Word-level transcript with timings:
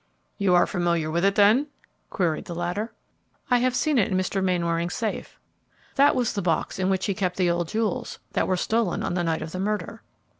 "You 0.39 0.55
are 0.55 0.65
familiar 0.65 1.11
with 1.11 1.23
it 1.23 1.35
then?" 1.35 1.67
queried 2.09 2.45
the 2.45 2.55
latter. 2.55 2.91
"I 3.51 3.59
have 3.59 3.75
seen 3.75 3.99
it 3.99 4.07
in 4.11 4.17
Mr. 4.17 4.43
Mainwaring's 4.43 4.95
safe. 4.95 5.37
That 5.93 6.15
was 6.15 6.33
the 6.33 6.41
box 6.41 6.79
in 6.79 6.89
which 6.89 7.05
he 7.05 7.13
kept 7.13 7.37
the 7.37 7.51
old 7.51 7.67
jewels 7.67 8.17
that 8.33 8.47
were 8.47 8.57
stolen 8.57 9.03
on 9.03 9.13
the 9.13 9.23
night 9.23 9.43
of 9.43 9.51
the 9.51 9.59
murder." 9.59 10.01